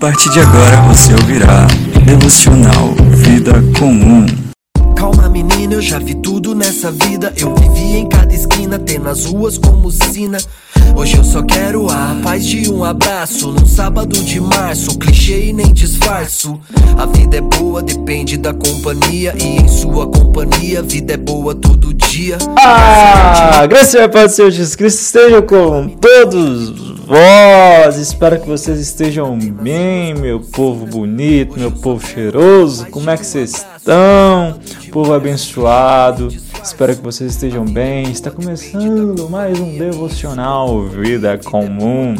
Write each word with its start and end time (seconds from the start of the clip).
partir 0.00 0.30
de 0.30 0.40
agora 0.40 0.80
você 0.88 1.12
ouvirá 1.12 1.66
Devocional 2.06 2.94
Vida 3.16 3.52
Comum. 3.78 4.24
Calma, 4.96 5.28
menina, 5.28 5.74
eu 5.74 5.82
já 5.82 5.98
vi 5.98 6.14
tudo 6.14 6.54
nessa 6.54 6.90
vida. 6.90 7.34
Eu 7.36 7.54
vivi 7.54 7.98
em 7.98 8.08
cada 8.08 8.32
esquina, 8.32 8.78
tem 8.78 8.98
nas 8.98 9.26
ruas 9.26 9.58
como 9.58 9.90
sina. 9.90 10.38
Hoje 10.96 11.18
eu 11.18 11.24
só 11.24 11.42
quero 11.42 11.86
a 11.90 12.16
paz 12.22 12.46
de 12.46 12.70
um 12.70 12.82
abraço. 12.82 13.52
Num 13.52 13.66
sábado 13.66 14.24
de 14.24 14.40
março, 14.40 14.98
clichê 14.98 15.48
e 15.48 15.52
nem 15.52 15.70
disfarço. 15.70 16.58
A 16.96 17.04
vida 17.04 17.36
é 17.36 17.42
boa, 17.42 17.82
depende 17.82 18.38
da 18.38 18.54
companhia. 18.54 19.34
E 19.38 19.60
em 19.60 19.68
sua 19.68 20.06
companhia, 20.06 20.78
a 20.78 20.82
vida 20.82 21.12
é 21.12 21.18
boa 21.18 21.54
todo 21.54 21.92
dia. 21.92 22.38
Ah, 22.58 23.66
graças 23.66 24.00
a 24.00 24.06
Deus, 24.06 24.32
Senhor 24.32 24.50
Jesus 24.50 24.74
Cristo 24.74 25.00
esteja 25.00 25.42
com 25.42 25.88
todos 25.88 26.89
vós. 27.10 27.96
Espero 27.96 28.40
que 28.40 28.46
vocês 28.46 28.78
estejam 28.78 29.36
bem, 29.36 30.14
meu 30.14 30.38
povo 30.38 30.86
bonito, 30.86 31.58
meu 31.58 31.72
povo 31.72 32.06
cheiroso. 32.06 32.86
Como 32.86 33.10
é 33.10 33.16
que 33.16 33.26
vocês 33.26 33.50
estão? 33.50 34.60
Povo 34.92 35.12
abençoado. 35.12 36.28
Espero 36.62 36.94
que 36.94 37.02
vocês 37.02 37.32
estejam 37.32 37.64
bem. 37.64 38.08
Está 38.12 38.30
começando 38.30 39.28
mais 39.28 39.58
um 39.58 39.76
devocional 39.76 40.84
Vida 40.84 41.36
Comum. 41.38 42.14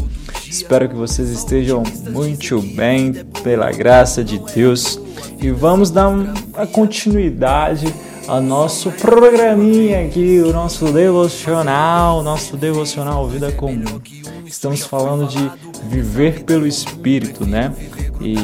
Espero 0.44 0.88
que 0.88 0.96
vocês 0.96 1.28
estejam 1.28 1.84
muito 2.10 2.60
bem, 2.60 3.12
pela 3.44 3.70
graça 3.70 4.24
de 4.24 4.40
Deus. 4.52 5.00
E 5.40 5.52
vamos 5.52 5.92
dar 5.92 6.08
uma 6.08 6.66
continuidade 6.66 7.94
ao 8.26 8.40
nosso 8.40 8.90
programinha 8.90 10.04
aqui, 10.04 10.40
o 10.44 10.52
nosso 10.52 10.86
devocional, 10.86 12.24
nosso 12.24 12.56
devocional 12.56 13.28
Vida 13.28 13.52
Comum. 13.52 14.00
Estamos 14.50 14.80
falando 14.80 15.28
de 15.28 15.50
viver 15.88 16.42
pelo 16.42 16.66
Espírito, 16.66 17.46
né? 17.46 17.72
E 18.20 18.34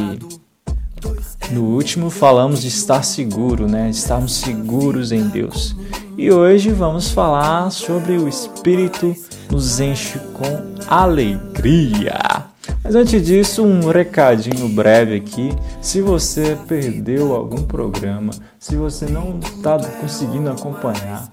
no 1.52 1.64
último 1.64 2.10
falamos 2.10 2.62
de 2.62 2.68
estar 2.68 3.02
seguro, 3.02 3.66
né? 3.66 3.90
Estarmos 3.90 4.36
seguros 4.36 5.10
em 5.10 5.26
Deus. 5.28 5.74
E 6.16 6.30
hoje 6.30 6.70
vamos 6.70 7.10
falar 7.10 7.70
sobre 7.70 8.16
o 8.16 8.28
Espírito 8.28 9.16
nos 9.50 9.80
enche 9.80 10.20
com 10.32 10.76
alegria. 10.86 12.46
Mas 12.84 12.94
antes 12.94 13.26
disso, 13.26 13.64
um 13.64 13.88
recadinho 13.88 14.68
breve 14.68 15.16
aqui. 15.16 15.50
Se 15.80 16.00
você 16.00 16.56
perdeu 16.68 17.34
algum 17.34 17.64
programa, 17.64 18.30
se 18.60 18.76
você 18.76 19.06
não 19.06 19.40
está 19.40 19.76
conseguindo 20.00 20.48
acompanhar, 20.50 21.28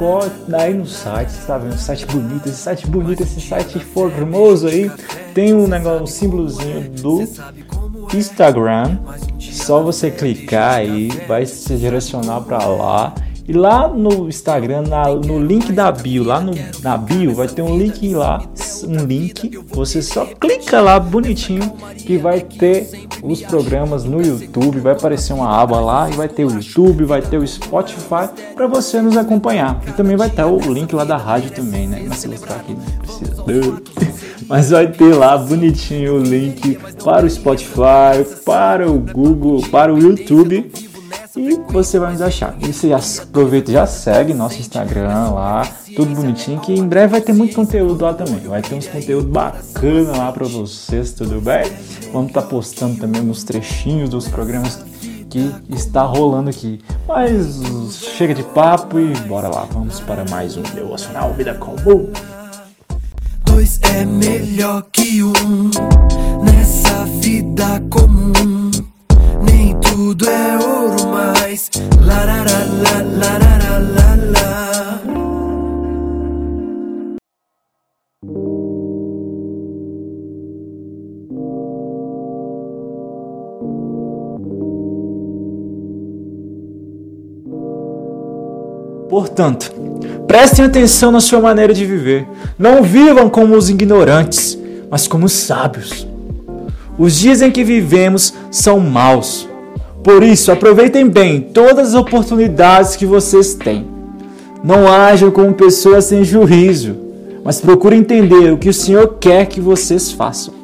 corre 0.00 0.30
aí 0.54 0.72
no 0.72 0.86
site, 0.86 1.28
está 1.28 1.58
vendo? 1.58 1.76
Site 1.76 2.06
bonito, 2.06 2.48
esse 2.48 2.56
site 2.56 2.86
bonito, 2.86 3.22
esse 3.22 3.38
site 3.38 3.78
formoso 3.78 4.66
aí. 4.66 4.90
Tem 5.34 5.52
um 5.52 5.68
negócio, 5.68 6.02
um 6.02 6.06
símbolozinho 6.06 6.88
do 6.88 7.28
Instagram. 8.14 8.98
Só 9.38 9.82
você 9.82 10.10
clicar 10.10 10.76
aí, 10.76 11.08
vai 11.28 11.44
se 11.44 11.76
direcionar 11.76 12.40
para 12.40 12.64
lá. 12.64 13.14
E 13.46 13.52
lá 13.52 13.88
no 13.88 14.26
Instagram, 14.26 14.82
na, 14.82 15.10
no 15.10 15.38
link 15.38 15.70
da 15.70 15.92
bio, 15.92 16.24
lá 16.24 16.40
no, 16.40 16.52
na 16.82 16.96
bio, 16.96 17.34
vai 17.34 17.48
ter 17.48 17.60
um 17.60 17.76
link 17.76 18.14
lá, 18.14 18.42
um 18.84 19.04
link. 19.04 19.58
Você 19.68 20.02
só 20.02 20.26
clica 20.26 20.80
lá 20.80 20.98
bonitinho 20.98 21.72
que 21.96 22.16
vai 22.16 22.40
ter 22.40 23.08
os 23.22 23.42
programas 23.42 24.04
no 24.04 24.22
YouTube. 24.22 24.80
Vai 24.80 24.92
aparecer 24.92 25.32
uma 25.32 25.60
aba 25.60 25.80
lá 25.80 26.10
e 26.10 26.12
vai 26.14 26.28
ter 26.28 26.44
o 26.44 26.50
YouTube, 26.50 27.04
vai 27.04 27.22
ter 27.22 27.38
o 27.38 27.46
Spotify 27.46 28.28
para 28.54 28.66
você 28.66 29.00
nos 29.00 29.16
acompanhar. 29.16 29.80
E 29.86 29.92
também 29.92 30.16
vai 30.16 30.28
estar 30.28 30.46
o 30.46 30.58
link 30.72 30.94
lá 30.94 31.04
da 31.04 31.16
rádio 31.16 31.50
também, 31.50 31.86
né? 31.86 32.04
Mas 32.08 32.18
se 32.18 32.28
você 32.28 32.46
tá 32.46 32.56
aqui, 32.56 32.74
não 32.74 32.98
precisa. 32.98 34.20
Mas 34.48 34.70
vai 34.70 34.88
ter 34.88 35.14
lá 35.14 35.38
bonitinho 35.38 36.16
o 36.16 36.18
link 36.18 36.76
para 37.04 37.24
o 37.24 37.30
Spotify, 37.30 38.24
para 38.44 38.90
o 38.90 38.98
Google, 38.98 39.62
para 39.70 39.94
o 39.94 39.98
YouTube 39.98 40.72
e 41.36 41.72
você 41.72 41.98
vai 41.98 42.12
nos 42.12 42.22
achar. 42.22 42.56
E 42.60 42.72
você 42.72 42.92
aproveita 42.92 43.72
já 43.72 43.86
segue 43.86 44.34
nosso 44.34 44.58
Instagram 44.58 45.30
lá, 45.30 45.68
tudo 45.94 46.14
bonitinho, 46.14 46.60
que 46.60 46.72
em 46.72 46.86
breve 46.86 47.08
vai 47.08 47.20
ter 47.20 47.32
muito 47.32 47.54
conteúdo 47.54 48.04
lá 48.04 48.14
também. 48.14 48.40
Vai 48.40 48.62
ter 48.62 48.74
uns 48.74 48.86
conteúdos 48.86 49.30
bacana 49.30 50.16
lá 50.16 50.32
para 50.32 50.46
vocês, 50.46 51.12
tudo 51.12 51.40
bem? 51.40 51.70
Vamos 52.12 52.28
estar 52.28 52.42
tá 52.42 52.48
postando 52.48 53.00
também 53.00 53.22
uns 53.22 53.44
trechinhos 53.44 54.10
dos 54.10 54.28
programas 54.28 54.84
que 55.28 55.52
está 55.70 56.02
rolando 56.02 56.50
aqui. 56.50 56.80
Mas 57.06 57.60
chega 58.16 58.34
de 58.34 58.42
papo 58.42 58.98
e 58.98 59.14
bora 59.28 59.48
lá, 59.48 59.66
vamos 59.70 60.00
para 60.00 60.24
mais 60.30 60.56
um 60.56 60.62
Devocional 60.62 61.32
Vida 61.34 61.54
Comum. 61.54 62.10
Dois 63.44 63.80
é 63.82 64.04
melhor 64.04 64.84
que 64.92 65.22
um 65.22 65.70
nessa 66.44 67.04
vida 67.20 67.80
comum 67.90 68.70
tudo 69.90 70.28
é 70.28 70.58
ouro, 70.58 71.08
mas 71.08 71.70
Portanto, 89.10 89.72
prestem 90.28 90.64
atenção 90.64 91.10
na 91.10 91.20
sua 91.20 91.40
maneira 91.40 91.74
de 91.74 91.84
viver. 91.84 92.28
Não 92.56 92.80
vivam 92.80 93.28
como 93.28 93.56
os 93.56 93.68
ignorantes, 93.68 94.56
mas 94.88 95.08
como 95.08 95.26
os 95.26 95.32
sábios. 95.32 96.06
Os 96.96 97.18
dias 97.18 97.42
em 97.42 97.50
que 97.50 97.64
vivemos 97.64 98.32
são 98.52 98.78
maus. 98.78 99.48
Por 100.04 100.22
isso, 100.22 100.52
aproveitem 100.52 101.08
bem 101.08 101.40
todas 101.40 101.88
as 101.88 101.94
oportunidades 101.94 102.94
que 102.94 103.04
vocês 103.04 103.54
têm. 103.54 103.84
Não 104.62 104.86
ajam 104.86 105.30
como 105.30 105.54
pessoas 105.54 106.04
sem 106.04 106.22
juízo, 106.22 106.96
mas 107.44 107.60
procurem 107.60 108.00
entender 108.00 108.52
o 108.52 108.58
que 108.58 108.68
o 108.68 108.74
Senhor 108.74 109.16
quer 109.18 109.46
que 109.46 109.60
vocês 109.60 110.12
façam. 110.12 110.54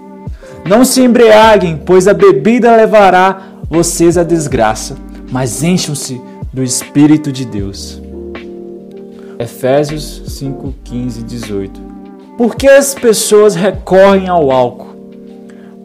Não 0.65 0.85
se 0.85 1.03
embriaguem, 1.03 1.81
pois 1.85 2.07
a 2.07 2.15
bebida 2.15 2.77
levará 2.77 3.43
vocês 3.69 4.17
à 4.17 4.23
desgraça, 4.23 4.97
mas 5.33 5.63
encham-se 5.63 6.21
do 6.53 6.63
Espírito 6.63 7.33
de 7.33 7.45
Deus. 7.45 8.06
Efésios 9.39 10.23
5, 10.27 10.75
15 10.83 11.21
e 11.21 11.23
18. 11.23 11.81
Por 12.39 12.57
que 12.57 12.67
as 12.67 12.95
pessoas 12.95 13.55
recorrem 13.55 14.29
ao 14.29 14.51
álcool? 14.51 14.97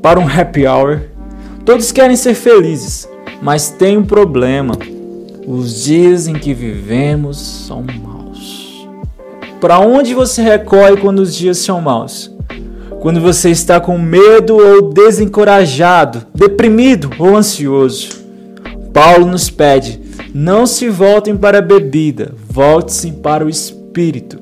Para 0.01 0.19
um 0.19 0.27
happy 0.27 0.65
hour? 0.65 1.01
Todos 1.65 1.91
querem 1.91 2.15
ser 2.15 2.33
felizes, 2.33 3.07
mas 3.41 3.69
tem 3.69 3.97
um 3.97 4.05
problema: 4.05 4.77
os 5.45 5.83
dias 5.83 6.27
em 6.27 6.33
que 6.33 6.53
vivemos 6.53 7.37
são 7.37 7.83
maus. 7.83 8.87
Para 9.59 9.79
onde 9.79 10.13
você 10.13 10.41
recorre 10.41 10.97
quando 10.97 11.19
os 11.19 11.35
dias 11.35 11.57
são 11.57 11.81
maus? 11.81 12.31
Quando 13.01 13.19
você 13.19 13.49
está 13.49 13.79
com 13.79 13.97
medo 13.97 14.57
ou 14.57 14.93
desencorajado, 14.93 16.25
deprimido 16.33 17.11
ou 17.19 17.35
ansioso. 17.35 18.09
Paulo 18.93 19.25
nos 19.25 19.49
pede: 19.49 20.00
não 20.33 20.65
se 20.65 20.89
voltem 20.89 21.35
para 21.35 21.57
a 21.57 21.61
bebida, 21.61 22.33
volte-se 22.49 23.11
para 23.11 23.45
o 23.45 23.49
espírito. 23.49 24.39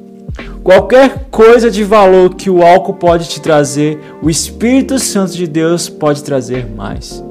Qualquer 0.63 1.27
coisa 1.31 1.71
de 1.71 1.83
valor 1.83 2.35
que 2.35 2.49
o 2.49 2.63
álcool 2.63 2.93
pode 2.93 3.27
te 3.27 3.41
trazer, 3.41 3.99
o 4.21 4.29
Espírito 4.29 4.99
Santo 4.99 5.33
de 5.33 5.47
Deus 5.47 5.89
pode 5.89 6.23
trazer 6.23 6.67
mais. 6.69 7.23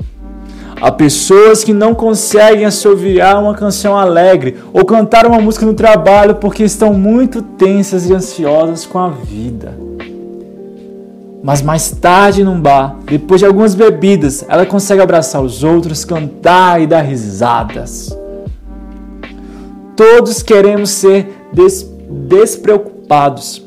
Há 0.81 0.91
pessoas 0.91 1.65
que 1.65 1.73
não 1.73 1.95
conseguem 1.95 2.65
assoviar 2.65 3.41
uma 3.43 3.55
canção 3.55 3.97
alegre 3.97 4.57
ou 4.73 4.85
cantar 4.85 5.27
uma 5.27 5.41
música 5.41 5.67
no 5.67 5.75
trabalho 5.75 6.37
porque 6.37 6.63
estão 6.65 6.93
muito 6.93 7.43
tensas 7.43 8.09
e 8.09 8.15
ansiosas 8.15 8.87
com 8.87 8.99
a 8.99 9.09
vida. 9.09 9.77
Mas 11.43 11.63
mais 11.63 11.91
tarde 11.91 12.45
num 12.45 12.61
bar, 12.61 12.97
depois 13.05 13.41
de 13.41 13.47
algumas 13.47 13.75
bebidas, 13.75 14.45
ela 14.49 14.67
consegue 14.67 15.01
abraçar 15.01 15.43
os 15.43 15.63
outros, 15.63 16.05
cantar 16.05 16.81
e 16.81 16.87
dar 16.87 17.03
risadas. 17.03 18.17
Todos 19.99 20.43
queremos 20.45 20.91
ser 20.91 21.29
des 21.53 21.83
despreocupados, 22.09 23.67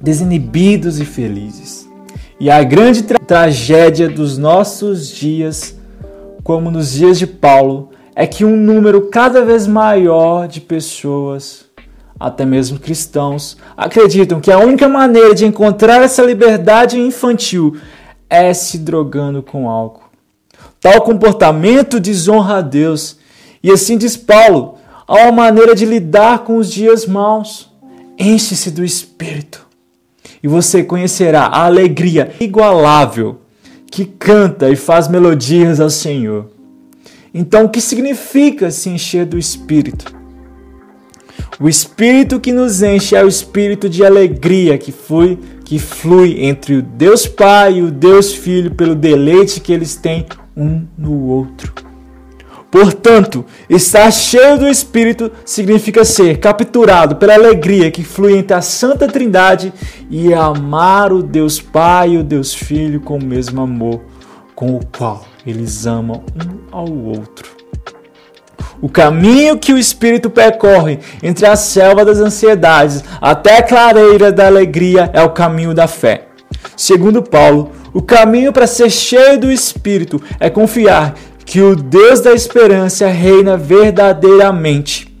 desinibidos 0.00 0.98
e 0.98 1.04
felizes. 1.04 1.86
E 2.40 2.50
a 2.50 2.64
grande 2.64 3.02
tra 3.02 3.18
tragédia 3.18 4.08
dos 4.08 4.38
nossos 4.38 5.08
dias 5.08 5.78
como 6.42 6.70
nos 6.70 6.92
dias 6.92 7.18
de 7.18 7.26
Paulo, 7.26 7.90
é 8.14 8.26
que 8.26 8.44
um 8.44 8.56
número 8.56 9.02
cada 9.02 9.44
vez 9.44 9.66
maior 9.66 10.48
de 10.48 10.60
pessoas, 10.60 11.66
até 12.18 12.44
mesmo 12.44 12.78
cristãos, 12.78 13.56
acreditam 13.76 14.40
que 14.40 14.50
a 14.50 14.58
única 14.58 14.88
maneira 14.88 15.34
de 15.34 15.46
encontrar 15.46 16.02
essa 16.02 16.22
liberdade 16.22 16.98
infantil 16.98 17.76
é 18.28 18.52
se 18.52 18.78
drogando 18.78 19.42
com 19.42 19.68
álcool. 19.68 20.10
Tal 20.80 21.02
comportamento 21.02 22.00
desonra 22.00 22.56
a 22.56 22.60
Deus, 22.62 23.18
e 23.62 23.70
assim 23.70 23.96
diz 23.96 24.16
Paulo, 24.16 24.79
há 25.10 25.24
uma 25.24 25.32
maneira 25.32 25.74
de 25.74 25.84
lidar 25.84 26.44
com 26.44 26.56
os 26.56 26.70
dias 26.70 27.04
maus. 27.04 27.68
Enche-se 28.16 28.70
do 28.70 28.84
Espírito, 28.84 29.66
e 30.42 30.46
você 30.46 30.84
conhecerá 30.84 31.46
a 31.46 31.64
alegria 31.64 32.32
igualável 32.38 33.40
que 33.90 34.04
canta 34.04 34.70
e 34.70 34.76
faz 34.76 35.08
melodias 35.08 35.80
ao 35.80 35.90
Senhor. 35.90 36.50
Então, 37.34 37.64
o 37.64 37.68
que 37.68 37.80
significa 37.80 38.70
se 38.70 38.88
encher 38.88 39.26
do 39.26 39.38
Espírito? 39.38 40.14
O 41.58 41.68
Espírito 41.68 42.38
que 42.38 42.52
nos 42.52 42.82
enche 42.82 43.16
é 43.16 43.24
o 43.24 43.28
Espírito 43.28 43.88
de 43.88 44.04
alegria 44.04 44.78
que 44.78 44.92
foi 44.92 45.38
que 45.64 45.78
flui 45.78 46.44
entre 46.44 46.76
o 46.76 46.82
Deus 46.82 47.26
Pai 47.26 47.78
e 47.78 47.82
o 47.82 47.90
Deus 47.90 48.32
Filho 48.32 48.74
pelo 48.74 48.94
deleite 48.94 49.60
que 49.60 49.72
eles 49.72 49.96
têm 49.96 50.26
um 50.56 50.84
no 50.96 51.26
outro. 51.26 51.89
Portanto, 52.70 53.44
estar 53.68 54.10
cheio 54.12 54.58
do 54.58 54.68
Espírito 54.68 55.32
significa 55.44 56.04
ser 56.04 56.38
capturado 56.38 57.16
pela 57.16 57.34
alegria 57.34 57.90
que 57.90 58.04
flui 58.04 58.38
entre 58.38 58.54
a 58.54 58.62
Santa 58.62 59.08
Trindade 59.08 59.72
e 60.08 60.32
amar 60.32 61.12
o 61.12 61.22
Deus 61.22 61.60
Pai 61.60 62.10
e 62.10 62.18
o 62.18 62.22
Deus 62.22 62.54
Filho 62.54 63.00
com 63.00 63.16
o 63.16 63.24
mesmo 63.24 63.60
amor 63.60 64.00
com 64.60 64.76
o 64.76 64.80
qual 64.84 65.24
eles 65.46 65.86
amam 65.86 66.22
um 66.36 66.58
ao 66.70 66.86
outro. 66.92 67.48
O 68.82 68.90
caminho 68.90 69.58
que 69.58 69.72
o 69.72 69.78
Espírito 69.78 70.28
percorre 70.28 70.98
entre 71.22 71.46
a 71.46 71.56
selva 71.56 72.04
das 72.04 72.18
ansiedades 72.18 73.02
até 73.22 73.56
a 73.56 73.62
clareira 73.62 74.30
da 74.30 74.46
alegria 74.46 75.10
é 75.14 75.22
o 75.22 75.30
caminho 75.30 75.72
da 75.72 75.88
fé. 75.88 76.28
Segundo 76.76 77.22
Paulo, 77.22 77.72
o 77.94 78.02
caminho 78.02 78.52
para 78.52 78.66
ser 78.66 78.90
cheio 78.90 79.40
do 79.40 79.50
Espírito 79.50 80.22
é 80.38 80.50
confiar 80.50 81.14
que 81.50 81.60
o 81.60 81.74
Deus 81.74 82.20
da 82.20 82.32
esperança 82.32 83.08
reina 83.08 83.56
verdadeiramente. 83.56 85.12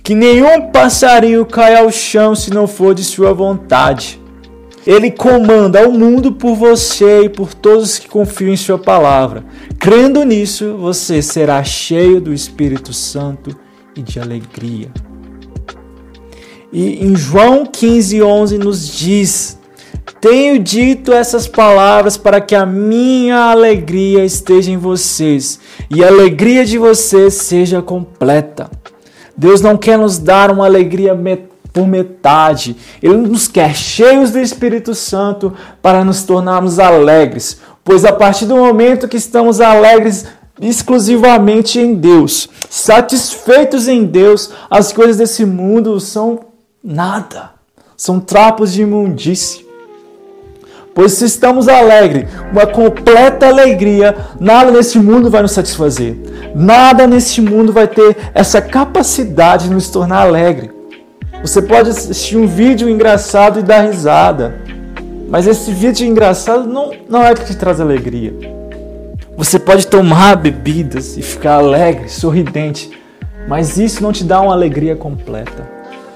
Que 0.00 0.14
nenhum 0.14 0.70
passarinho 0.70 1.44
caia 1.44 1.80
ao 1.80 1.90
chão 1.90 2.36
se 2.36 2.54
não 2.54 2.68
for 2.68 2.94
de 2.94 3.02
sua 3.02 3.34
vontade. 3.34 4.20
Ele 4.86 5.10
comanda 5.10 5.88
o 5.88 5.90
mundo 5.90 6.30
por 6.30 6.54
você 6.54 7.22
e 7.22 7.28
por 7.28 7.52
todos 7.52 7.98
que 7.98 8.06
confiam 8.08 8.52
em 8.52 8.56
Sua 8.56 8.78
palavra. 8.78 9.44
Crendo 9.76 10.22
nisso, 10.22 10.76
você 10.76 11.20
será 11.20 11.64
cheio 11.64 12.20
do 12.20 12.32
Espírito 12.32 12.92
Santo 12.92 13.50
e 13.96 14.02
de 14.02 14.20
alegria. 14.20 14.92
E 16.72 17.04
em 17.04 17.16
João 17.16 17.66
15, 17.66 18.22
11 18.22 18.58
nos 18.58 18.86
diz: 18.96 19.58
Tenho 20.28 20.58
dito 20.58 21.12
essas 21.12 21.46
palavras 21.46 22.16
para 22.16 22.40
que 22.40 22.56
a 22.56 22.66
minha 22.66 23.52
alegria 23.52 24.24
esteja 24.24 24.72
em 24.72 24.76
vocês 24.76 25.60
e 25.88 26.02
a 26.02 26.08
alegria 26.08 26.66
de 26.66 26.78
vocês 26.78 27.34
seja 27.34 27.80
completa. 27.80 28.68
Deus 29.36 29.60
não 29.60 29.76
quer 29.76 29.96
nos 29.96 30.18
dar 30.18 30.50
uma 30.50 30.64
alegria 30.64 31.16
por 31.72 31.86
metade. 31.86 32.76
Ele 33.00 33.18
nos 33.18 33.46
quer 33.46 33.76
cheios 33.76 34.32
do 34.32 34.40
Espírito 34.40 34.96
Santo 34.96 35.54
para 35.80 36.04
nos 36.04 36.24
tornarmos 36.24 36.80
alegres, 36.80 37.60
pois 37.84 38.04
a 38.04 38.12
partir 38.12 38.46
do 38.46 38.56
momento 38.56 39.06
que 39.06 39.16
estamos 39.16 39.60
alegres 39.60 40.26
exclusivamente 40.60 41.78
em 41.78 41.94
Deus, 41.94 42.48
satisfeitos 42.68 43.86
em 43.86 44.04
Deus, 44.04 44.50
as 44.68 44.92
coisas 44.92 45.18
desse 45.18 45.44
mundo 45.44 46.00
são 46.00 46.46
nada, 46.82 47.52
são 47.96 48.18
trapos 48.18 48.72
de 48.72 48.82
imundície. 48.82 49.65
Pois 50.96 51.12
se 51.12 51.26
estamos 51.26 51.68
alegres, 51.68 52.26
uma 52.50 52.66
completa 52.66 53.46
alegria, 53.46 54.16
nada 54.40 54.70
nesse 54.70 54.98
mundo 54.98 55.28
vai 55.28 55.42
nos 55.42 55.52
satisfazer. 55.52 56.16
Nada 56.54 57.06
nesse 57.06 57.42
mundo 57.42 57.70
vai 57.70 57.86
ter 57.86 58.16
essa 58.32 58.62
capacidade 58.62 59.68
de 59.68 59.74
nos 59.74 59.90
tornar 59.90 60.22
alegre. 60.22 60.70
Você 61.42 61.60
pode 61.60 61.90
assistir 61.90 62.38
um 62.38 62.46
vídeo 62.46 62.88
engraçado 62.88 63.60
e 63.60 63.62
dar 63.62 63.82
risada, 63.82 64.54
mas 65.28 65.46
esse 65.46 65.70
vídeo 65.70 66.06
engraçado 66.06 66.66
não, 66.66 66.90
não 67.06 67.22
é 67.22 67.34
que 67.34 67.44
te 67.44 67.54
traz 67.54 67.78
alegria. 67.78 68.32
Você 69.36 69.58
pode 69.58 69.86
tomar 69.88 70.34
bebidas 70.36 71.18
e 71.18 71.20
ficar 71.20 71.56
alegre, 71.56 72.08
sorridente, 72.08 72.90
mas 73.46 73.76
isso 73.76 74.02
não 74.02 74.12
te 74.12 74.24
dá 74.24 74.40
uma 74.40 74.54
alegria 74.54 74.96
completa. 74.96 75.68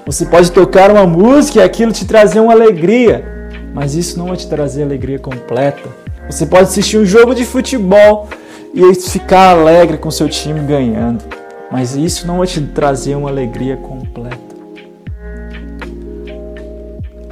Você 0.07 0.25
pode 0.25 0.51
tocar 0.51 0.89
uma 0.89 1.05
música 1.05 1.59
e 1.59 1.61
aquilo 1.61 1.91
te 1.91 2.03
trazer 2.03 2.39
uma 2.39 2.53
alegria, 2.53 3.40
mas 3.73 3.95
isso 3.95 4.17
não 4.17 4.27
vai 4.27 4.37
te 4.37 4.47
trazer 4.47 4.83
alegria 4.83 5.19
completa. 5.19 5.89
Você 6.29 6.45
pode 6.45 6.63
assistir 6.63 6.97
um 6.97 7.05
jogo 7.05 7.33
de 7.33 7.45
futebol 7.45 8.27
e 8.73 8.93
ficar 8.95 9.51
alegre 9.51 9.97
com 9.97 10.09
seu 10.09 10.29
time 10.29 10.59
ganhando, 10.61 11.23
mas 11.71 11.95
isso 11.95 12.25
não 12.25 12.37
vai 12.37 12.47
te 12.47 12.61
trazer 12.61 13.15
uma 13.15 13.29
alegria 13.29 13.77
completa. 13.77 14.51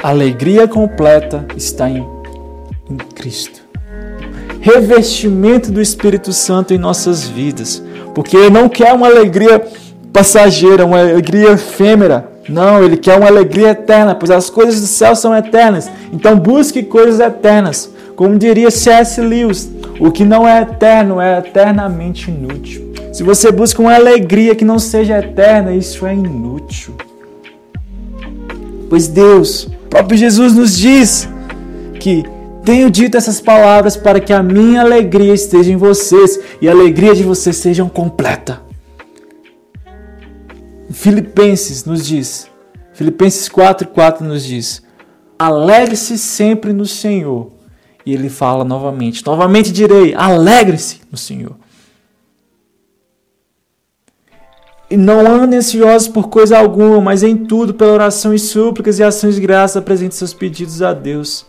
Alegria 0.02 0.68
completa 0.68 1.46
está 1.58 1.90
em, 1.90 2.06
em 2.90 2.98
Cristo. 3.16 3.62
Revestimento 4.62 5.72
do 5.72 5.82
Espírito 5.82 6.32
Santo 6.32 6.74
em 6.74 6.78
nossas 6.78 7.26
vidas. 7.26 7.84
Porque 8.14 8.36
Ele 8.36 8.50
não 8.50 8.68
quer 8.68 8.94
uma 8.94 9.08
alegria 9.08 9.66
passageira, 10.12 10.86
uma 10.86 11.00
alegria 11.00 11.52
efêmera. 11.52 12.30
Não, 12.50 12.84
Ele 12.84 12.98
quer 12.98 13.18
uma 13.18 13.28
alegria 13.28 13.70
eterna, 13.70 14.16
pois 14.16 14.32
as 14.32 14.50
coisas 14.50 14.82
do 14.82 14.88
céu 14.88 15.16
são 15.16 15.36
eternas. 15.36 15.90
Então 16.12 16.38
busque 16.38 16.84
coisas 16.84 17.20
eternas. 17.20 17.90
Como 18.16 18.38
diria 18.38 18.70
C.S. 18.70 19.22
Lewis, 19.22 19.70
o 20.00 20.12
que 20.12 20.26
não 20.26 20.48
é 20.48 20.62
eterno 20.62 21.22
é 21.22 21.40
eternamente 21.40 22.30
inútil. 22.30 22.94
Se 23.14 23.24
você 23.24 23.52
busca 23.52 23.82
uma 23.82 23.96
alegria 23.96 24.56
que 24.56 24.66
não 24.66 24.80
seja 24.80 25.20
eterna, 25.20 25.74
isso 25.74 26.06
é 26.06 26.14
inútil. 26.14 26.96
Pois 28.90 29.08
Deus 29.08 29.70
próprio 29.90 30.18
Jesus 30.18 30.54
nos 30.54 30.78
diz 30.78 31.28
que 32.00 32.24
tenho 32.64 32.90
dito 32.90 33.18
essas 33.18 33.42
palavras 33.42 33.98
para 33.98 34.20
que 34.20 34.32
a 34.32 34.44
minha 34.44 34.82
alegria 34.82 35.34
esteja 35.34 35.72
em 35.72 35.76
vocês 35.76 36.40
e 36.62 36.70
a 36.70 36.72
alegria 36.72 37.16
de 37.16 37.24
vocês 37.24 37.58
seja 37.58 37.84
completa. 37.86 38.69
Filipenses 40.92 41.86
nos 41.86 42.06
diz, 42.06 42.50
Filipenses 42.94 43.48
4:4 43.48 44.22
nos 44.22 44.44
diz: 44.44 44.84
Alegre-se 45.38 46.18
sempre 46.18 46.74
no 46.74 46.86
Senhor. 46.86 47.52
E 48.06 48.14
ele 48.14 48.30
fala 48.30 48.64
novamente: 48.64 49.26
Novamente 49.26 49.72
direi: 49.72 50.14
alegre-se 50.14 51.02
no 51.12 51.18
Senhor. 51.18 51.56
E 54.90 54.98
não 54.98 55.20
andem 55.20 55.60
ansiosos 55.60 56.08
por 56.08 56.30
coisa 56.30 56.58
alguma, 56.58 57.00
mas 57.00 57.22
em 57.22 57.38
tudo, 57.38 57.76
pela 57.76 57.94
oração 57.94 58.34
e 58.34 58.40
súplicas 58.40 58.98
e 58.98 59.04
ações 59.04 59.36
de 59.36 59.42
graça, 59.42 59.78
apresente 59.78 60.16
seus 60.16 60.34
pedidos 60.34 60.82
a 60.82 60.94
Deus. 60.94 61.46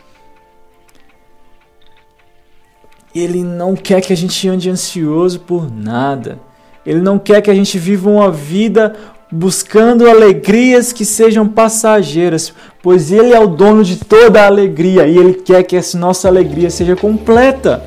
Ele 3.15 3.43
não 3.43 3.75
quer 3.75 4.03
que 4.03 4.13
a 4.13 4.17
gente 4.17 4.47
ande 4.47 4.69
ansioso 4.69 5.41
por 5.41 5.69
nada. 5.69 6.39
Ele 6.85 7.01
não 7.01 7.19
quer 7.19 7.41
que 7.41 7.51
a 7.51 7.55
gente 7.55 7.79
viva 7.79 8.11
uma 8.11 8.31
vida 8.31 8.95
buscando 9.31 10.09
alegrias 10.09 10.93
que 10.93 11.05
sejam 11.05 11.47
passageiras, 11.47 12.53
pois 12.83 13.13
Ele 13.13 13.33
é 13.33 13.39
o 13.39 13.47
dono 13.47 13.85
de 13.85 13.97
toda 13.97 14.43
a 14.43 14.47
alegria 14.47 15.07
e 15.07 15.17
Ele 15.17 15.35
quer 15.35 15.63
que 15.63 15.77
essa 15.77 15.97
nossa 15.97 16.29
alegria 16.29 16.71
seja 16.71 16.97
completa. 16.97 17.83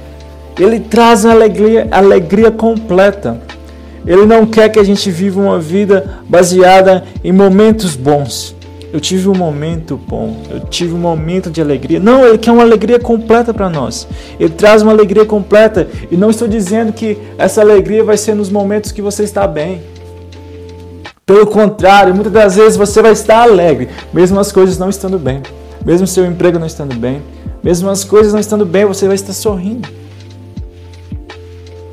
Ele 0.58 0.80
traz 0.80 1.26
a 1.26 1.32
alegria, 1.32 1.88
alegria 1.92 2.52
completa. 2.52 3.42
Ele 4.06 4.26
não 4.26 4.46
quer 4.46 4.70
que 4.70 4.80
a 4.80 4.84
gente 4.84 5.10
viva 5.10 5.42
uma 5.42 5.60
vida 5.60 6.20
baseada 6.28 7.04
em 7.24 7.32
momentos 7.32 7.96
bons. 7.96 8.56
Eu 8.92 9.00
tive 9.00 9.28
um 9.28 9.34
momento 9.34 9.98
bom, 9.98 10.38
eu 10.52 10.60
tive 10.60 10.94
um 10.94 11.00
momento 11.00 11.50
de 11.50 11.60
alegria. 11.60 12.00
Não, 12.00 12.24
ele 12.24 12.38
quer 12.38 12.52
uma 12.52 12.62
alegria 12.62 13.00
completa 13.00 13.52
para 13.52 13.68
nós. 13.68 14.08
Ele 14.40 14.52
traz 14.52 14.84
uma 14.84 14.92
alegria 14.92 15.26
completa 15.26 15.88
e 16.12 16.16
não 16.16 16.30
estou 16.30 16.48
dizendo 16.48 16.94
que 16.94 17.18
essa 17.38 17.62
alegria 17.62 18.04
vai 18.04 18.18
ser 18.18 18.36
nos 18.36 18.52
momentos 18.52 18.92
que 18.92 19.02
você 19.02 19.24
está 19.24 19.48
bem. 19.48 19.82
Pelo 21.26 21.48
contrário, 21.48 22.14
muitas 22.14 22.34
das 22.34 22.56
vezes 22.58 22.76
você 22.76 23.02
vai 23.02 23.14
estar 23.14 23.44
alegre, 23.44 23.90
mesmo 24.14 24.38
as 24.40 24.52
coisas 24.52 24.78
não 24.78 24.90
estando 24.90 25.18
bem, 25.18 25.42
mesmo 25.86 26.06
seu 26.06 26.26
emprego 26.26 26.60
não 26.60 26.68
estando 26.68 26.94
bem, 26.96 27.22
mesmo 27.64 27.90
as 27.90 28.04
coisas 28.04 28.34
não 28.34 28.42
estando 28.42 28.66
bem, 28.66 28.84
você 28.86 29.08
vai 29.08 29.16
estar 29.16 29.32
sorrindo. 29.32 29.88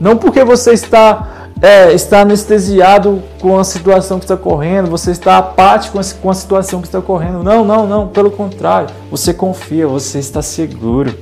Não 0.01 0.17
porque 0.17 0.43
você 0.43 0.73
está 0.73 1.49
é, 1.63 1.93
está 1.93 2.23
anestesiado 2.23 3.23
com 3.39 3.57
a 3.57 3.63
situação 3.63 4.19
que 4.19 4.25
está 4.25 4.37
correndo, 4.37 4.91
você 4.91 5.13
está 5.13 5.39
apático 5.39 5.99
com 6.21 6.31
a 6.31 6.35
situação 6.35 6.81
que 6.81 6.89
está 6.89 7.01
correndo. 7.01 7.45
Não, 7.45 7.65
não, 7.65 7.87
não, 7.87 8.09
pelo 8.09 8.31
contrário. 8.31 8.89
Você 9.11 9.35
confia, 9.35 9.87
você 9.87 10.19
está 10.19 10.43
seguro. 10.43 11.15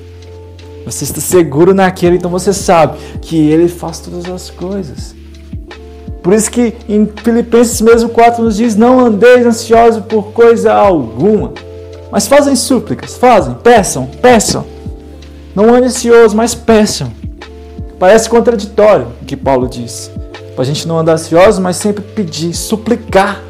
Você 0.87 1.05
está 1.05 1.21
seguro 1.21 1.75
naquele, 1.75 2.17
então 2.17 2.31
você 2.31 2.55
sabe 2.55 2.97
que 3.21 3.37
ele 3.37 3.69
faz 3.69 3.99
todas 3.99 4.31
as 4.31 4.49
coisas. 4.49 5.15
Por 6.23 6.33
isso 6.33 6.51
que 6.51 6.75
em 6.89 7.09
Filipenses 7.23 7.81
mesmo 7.81 8.09
4 8.09 8.43
nos 8.43 8.57
diz: 8.57 8.77
Não 8.77 9.01
andeis 9.01 9.47
ansiosos 9.47 10.03
por 10.05 10.33
coisa 10.33 10.73
alguma, 10.73 11.53
mas 12.11 12.27
fazem 12.27 12.57
súplicas, 12.57 13.17
fazem, 13.17 13.55
peçam, 13.55 14.07
peçam. 14.21 14.65
Não 15.55 15.75
ande 15.75 15.87
ansioso, 15.87 16.37
mas 16.37 16.55
peçam. 16.55 17.13
Parece 17.99 18.29
contraditório 18.29 19.09
o 19.21 19.25
que 19.25 19.37
Paulo 19.37 19.69
diz. 19.69 20.11
Para 20.55 20.63
a 20.63 20.67
gente 20.67 20.87
não 20.87 20.99
andar 20.99 21.15
ansioso, 21.15 21.61
mas 21.61 21.77
sempre 21.77 22.03
pedir, 22.03 22.55
suplicar. 22.55 23.43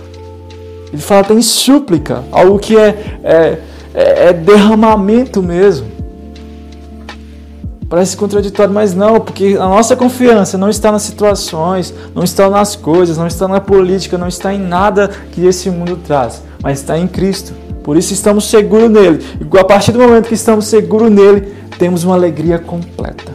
Ele 0.93 1.03
fala 1.03 1.25
tem 1.25 1.41
súplica, 1.43 2.25
algo 2.33 2.59
que 2.59 2.77
é, 2.77 3.19
é, 3.23 3.59
é, 3.95 4.29
é 4.29 4.33
derramamento 4.33 5.43
mesmo. 5.43 5.98
Parece 7.89 8.19
contraditório, 8.19 8.73
mas 8.73 8.95
não, 8.95 9.19
porque 9.19 9.57
a 9.59 9.67
nossa 9.67 9.97
confiança 9.97 10.59
não 10.59 10.69
está 10.69 10.93
nas 10.93 11.03
situações, 11.03 11.95
não 12.15 12.23
está 12.23 12.51
nas 12.51 12.77
coisas, 12.77 13.17
não 13.17 13.27
está 13.27 13.49
na 13.49 13.63
política, 13.63 14.19
não 14.19 14.29
está 14.29 14.53
em 14.53 14.59
nada 14.59 15.09
que 15.33 15.47
esse 15.47 15.71
mundo 15.71 15.99
traz, 16.07 16.43
mas 16.63 16.81
está 16.81 16.99
em 16.99 17.09
Cristo. 17.09 17.55
Por 17.83 17.97
isso 17.97 18.13
estamos 18.13 18.45
seguros 18.45 18.91
nele. 18.91 19.25
E 19.41 19.59
a 19.59 19.65
partir 19.65 19.93
do 19.93 19.99
momento 19.99 20.29
que 20.29 20.35
estamos 20.35 20.67
seguros 20.67 21.11
nele, 21.11 21.55
temos 21.79 22.05
uma 22.05 22.15
alegria 22.15 22.59
completa. 22.59 23.35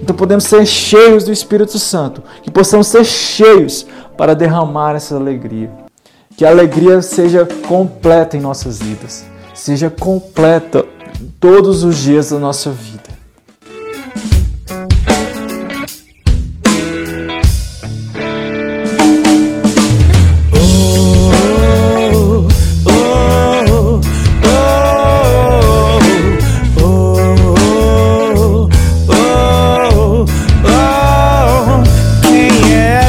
Então 0.00 0.16
podemos 0.16 0.44
ser 0.44 0.64
cheios 0.64 1.24
do 1.24 1.30
Espírito 1.30 1.78
Santo, 1.78 2.22
que 2.42 2.50
possamos 2.50 2.86
ser 2.86 3.04
cheios 3.04 3.86
para 4.16 4.34
derramar 4.34 4.96
essa 4.96 5.16
alegria. 5.16 5.70
Que 6.34 6.46
a 6.46 6.50
alegria 6.50 7.02
seja 7.02 7.46
completa 7.66 8.34
em 8.34 8.40
nossas 8.40 8.78
vidas, 8.78 9.26
seja 9.52 9.90
completa 9.90 10.86
todos 11.38 11.84
os 11.84 11.98
dias 11.98 12.30
da 12.30 12.38
nossa 12.38 12.70
vida. 12.70 12.97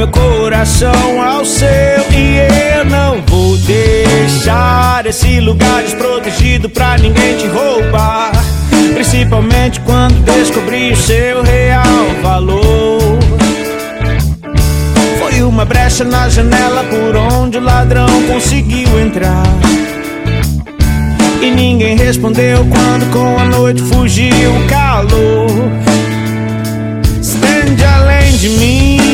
Meu 0.00 0.08
coração 0.08 1.22
ao 1.22 1.44
seu. 1.44 1.68
E 1.68 2.38
eu 2.78 2.86
não 2.86 3.20
vou 3.26 3.54
deixar 3.58 5.04
esse 5.04 5.40
lugar 5.40 5.82
desprotegido 5.82 6.70
pra 6.70 6.96
ninguém 6.96 7.36
te 7.36 7.46
roubar. 7.46 8.32
Principalmente 8.94 9.78
quando 9.80 10.24
descobri 10.24 10.92
o 10.92 10.96
seu 10.96 11.42
real 11.42 11.84
valor. 12.22 13.18
Foi 15.18 15.42
uma 15.42 15.66
brecha 15.66 16.02
na 16.02 16.30
janela 16.30 16.82
por 16.84 17.14
onde 17.14 17.58
o 17.58 17.62
ladrão 17.62 18.08
conseguiu 18.26 18.98
entrar. 18.98 19.42
E 21.42 21.50
ninguém 21.50 21.98
respondeu 21.98 22.66
quando 22.70 23.12
com 23.12 23.38
a 23.38 23.44
noite 23.44 23.82
fugiu 23.82 24.50
o 24.50 24.66
calor. 24.66 25.50
Estende 27.20 27.84
além 27.84 28.34
de 28.38 28.48
mim 28.48 29.09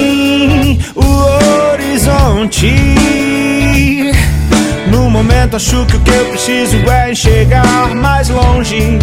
No 4.88 5.10
momento 5.10 5.56
acho 5.56 5.84
que 5.86 5.96
o 5.96 6.00
que 6.00 6.10
eu 6.10 6.26
preciso 6.26 6.76
é 6.88 7.10
enxergar 7.10 7.92
mais 7.94 8.28
longe. 8.28 8.98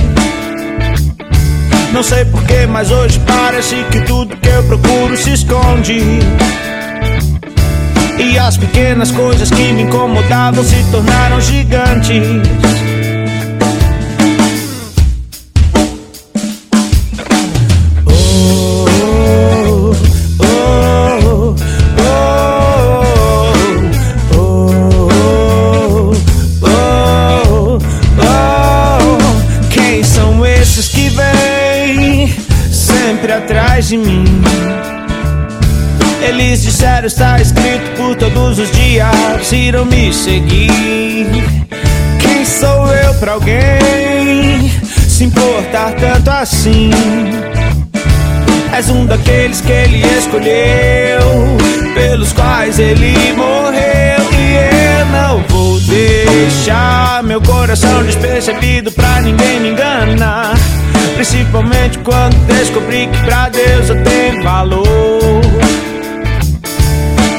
Não 1.92 2.02
sei 2.02 2.24
porquê, 2.26 2.66
mas 2.66 2.90
hoje 2.90 3.20
parece 3.28 3.84
que 3.92 4.00
tudo 4.02 4.38
que 4.38 4.48
eu 4.48 4.64
procuro 4.64 5.18
se 5.18 5.34
esconde. 5.34 6.02
E 8.18 8.40
as 8.40 8.56
pequenas 8.56 9.12
coisas 9.12 9.50
que 9.50 9.74
me 9.74 9.84
incomodavam 9.84 10.64
se 10.64 10.82
tornaram 10.90 11.42
gigantes. 11.42 12.24
De 33.82 33.98
mim. 33.98 34.24
Eles 36.22 36.62
disseram 36.62 37.08
está 37.08 37.42
escrito 37.42 37.90
por 37.98 38.16
todos 38.16 38.60
os 38.60 38.72
dias, 38.72 39.52
irão 39.52 39.84
me 39.86 40.14
seguir. 40.14 41.28
Quem 42.20 42.46
sou 42.46 42.94
eu 42.94 43.14
pra 43.16 43.34
alguém 43.34 44.72
se 45.08 45.24
importar 45.24 45.92
tanto 45.94 46.30
assim? 46.30 46.92
És 48.72 48.90
um 48.90 49.06
daqueles 49.06 49.60
que 49.60 49.72
ele 49.72 50.04
escolheu, 50.18 51.58
pelos 51.96 52.32
quais 52.32 52.78
ele 52.78 53.34
morreu. 53.34 54.24
E 54.40 55.00
eu 55.00 55.06
não 55.08 55.44
vou 55.50 55.80
deixar 55.80 57.24
meu 57.24 57.42
coração 57.42 58.04
despercebido 58.04 58.92
pra 58.92 59.20
ninguém 59.22 59.60
me 59.60 59.70
enganar. 59.70 60.54
Principalmente 61.16 62.00
quando 62.00 62.36
descobri 62.48 63.08
que 63.08 63.24
pra 63.24 63.50
Deus 63.50 63.90
eu 63.90 64.04
tenho 64.04 64.44
valor. 64.44 65.42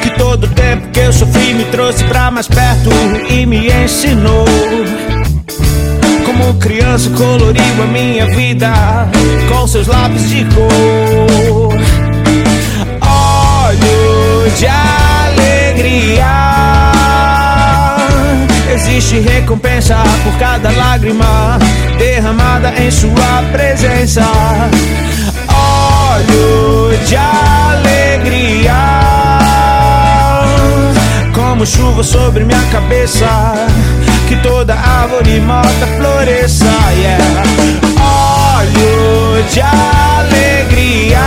Que 0.02 0.10
todo 0.16 0.46
tempo 0.48 0.88
que 0.88 1.00
eu 1.00 1.12
sofri 1.12 1.54
me 1.54 1.64
trouxe 1.64 2.04
pra 2.04 2.30
mais 2.30 2.48
perto 2.48 2.90
e 3.28 3.44
me 3.44 3.68
ensinou. 3.70 4.46
Como 6.24 6.54
criança 6.54 7.10
coloriu 7.10 7.82
a 7.82 7.86
minha 7.86 8.26
vida 8.26 8.72
com 9.48 9.66
seus 9.66 9.86
lápis 9.86 10.28
de 10.28 10.44
cor. 10.46 11.74
Olho 13.02 14.50
de 14.56 14.66
alegria. 14.66 16.53
Existe 18.74 19.20
recompensa 19.20 19.96
por 20.24 20.36
cada 20.36 20.68
lágrima 20.72 21.60
derramada 21.96 22.74
em 22.76 22.90
Sua 22.90 23.42
presença. 23.52 24.24
Olho 25.48 26.98
de 27.06 27.14
alegria, 27.14 28.74
como 31.32 31.64
chuva 31.64 32.02
sobre 32.02 32.44
minha 32.44 32.64
cabeça, 32.72 33.54
que 34.26 34.34
toda 34.42 34.74
árvore 34.74 35.38
morta 35.38 35.86
floresça. 35.96 36.66
Yeah. 36.98 37.42
Olho 38.58 39.44
de 39.52 39.60
alegria 39.60 41.20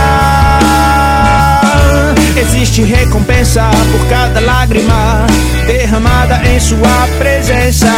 Existe 2.40 2.82
recompensa 2.82 3.68
por 3.90 4.08
cada 4.08 4.40
lágrima 4.40 5.26
derramada 5.66 6.40
em 6.48 6.60
sua 6.60 7.08
presença. 7.18 7.92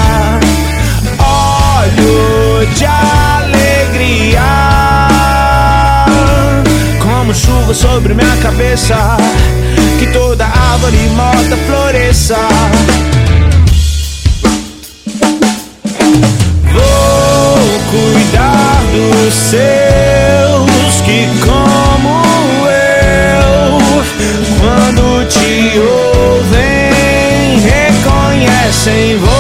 Olho 1.19 2.67
de 2.75 2.87
alegria, 2.87 4.41
como 7.03 7.35
chuva 7.35 7.75
sobre 7.75 8.15
minha 8.15 8.37
cabeça, 8.39 9.19
que 9.99 10.07
toda 10.07 10.47
árvore 10.47 10.97
morta 11.15 11.57
floresça. 11.67 12.39
Vou 16.73 17.81
cuidar 17.91 18.83
dos 18.93 19.35
seus 19.35 20.10
reconhecem, 28.81 29.19
vou 29.19 29.40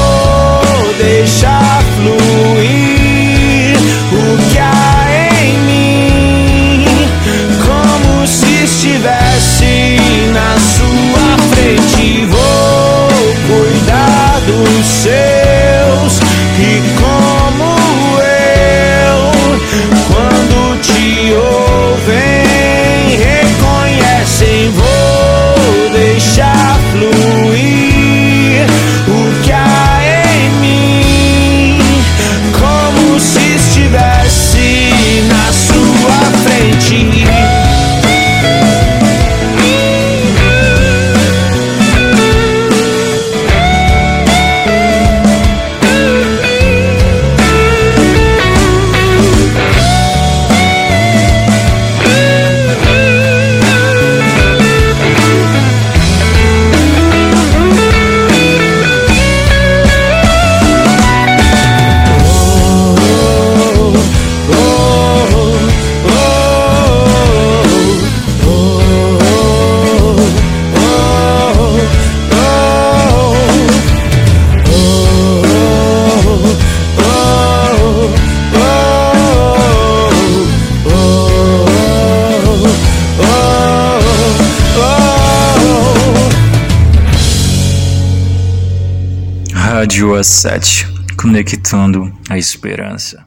Rádio 89.90 90.12
A7, 90.12 90.86
conectando 91.16 92.16
a 92.28 92.38
esperança. 92.38 93.26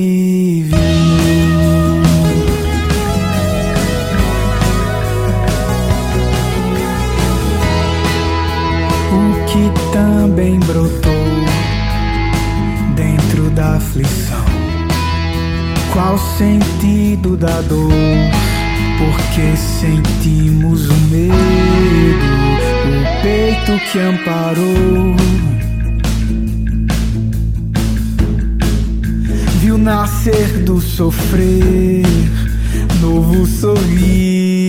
novo 33.21 33.45
sorriso. 33.45 34.60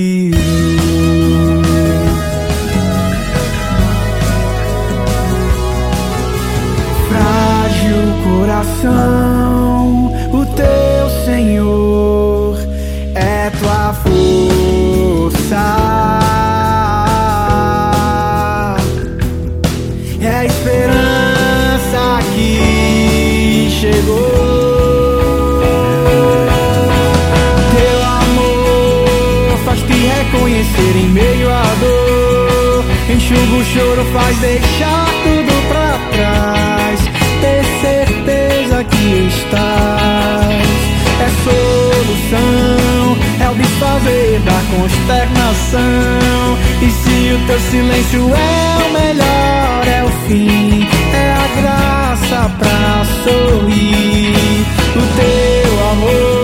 Choro, 33.73 34.05
faz 34.13 34.37
deixar 34.39 35.07
tudo 35.25 35.69
pra 35.69 35.99
trás. 36.13 37.01
Ter 37.41 37.65
certeza 37.81 38.85
que 38.85 39.29
estás. 39.29 40.83
É 41.21 41.29
solução, 41.45 43.17
é 43.41 43.51
o 43.51 43.55
desfazer 43.55 44.41
da 44.41 44.61
consternação. 44.77 46.59
E 46.81 46.91
se 46.91 47.33
o 47.33 47.47
teu 47.47 47.61
silêncio 47.61 48.31
é 48.35 48.85
o 48.85 48.93
melhor, 48.93 49.87
é 49.87 50.05
o 50.05 50.11
fim, 50.27 50.87
é 51.15 51.33
a 51.33 51.47
graça 51.61 52.51
pra 52.59 53.05
sorrir. 53.25 54.67
O 54.95 55.03
teu 55.17 55.91
amor 55.91 56.42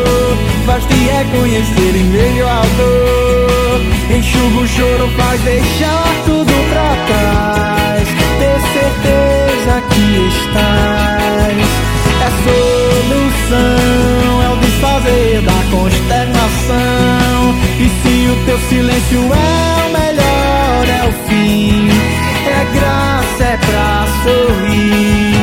faz 0.78 0.84
te 0.86 0.94
reconhecer 0.94 1.96
em 1.96 2.04
meio 2.04 2.46
à 2.46 2.62
dor. 2.76 3.80
Enxuga 4.16 4.60
o 4.60 4.68
choro, 4.68 5.08
faz 5.16 5.40
deixar 5.42 6.04
tudo 6.24 6.52
pra 6.70 6.96
trás. 7.06 8.08
Ter 8.38 8.60
certeza 8.72 9.82
que 9.90 10.06
estás. 10.28 11.68
É 12.20 12.30
solução, 13.08 14.42
é 14.42 14.48
o 14.50 14.56
desfazer 14.56 15.42
da 15.42 15.58
consternação. 15.70 17.38
E 17.78 17.88
se 17.88 18.28
o 18.30 18.36
teu 18.46 18.58
silêncio 18.68 19.20
é 19.20 19.86
o 19.86 19.90
melhor, 19.92 20.88
é 20.88 21.08
o 21.08 21.12
fim. 21.28 21.88
É 22.46 22.78
graça, 22.78 23.44
é 23.44 23.56
pra 23.56 24.06
sorrir. 24.22 25.37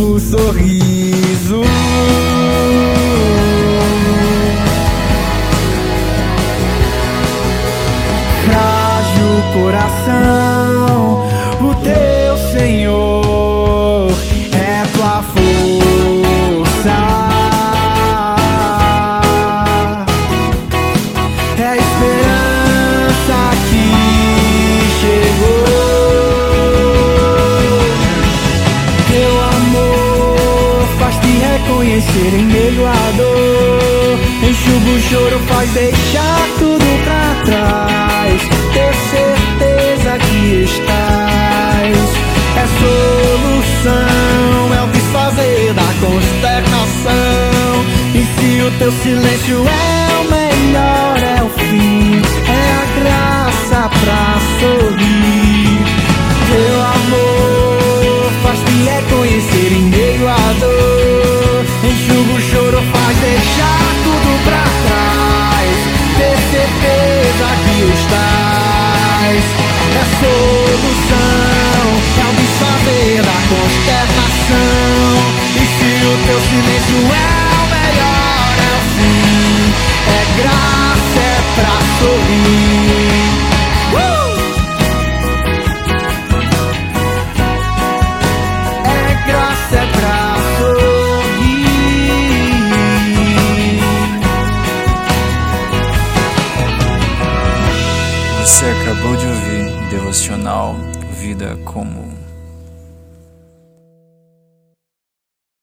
Novo 0.00 0.18
sorriso. 0.18 0.79